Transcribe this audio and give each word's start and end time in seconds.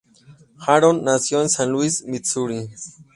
Harold 0.65 1.03
nació 1.03 1.43
en 1.43 1.49
San 1.49 1.69
Luis, 1.71 2.03
Misuri. 2.07 2.67